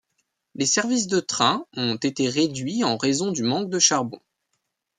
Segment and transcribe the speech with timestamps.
[0.55, 4.19] Les services de train ont encore été réduits en raison du manque de charbon.